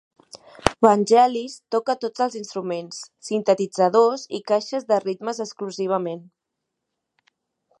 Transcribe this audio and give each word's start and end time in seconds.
Vangelis 0.85 1.57
toca 1.75 1.95
tots 2.05 2.23
els 2.25 2.37
instruments: 2.39 3.01
sintetitzadors 3.27 4.25
i 4.39 4.41
caixes 4.53 4.89
de 4.93 4.99
ritmes 5.05 5.43
exclusivament. 5.47 6.25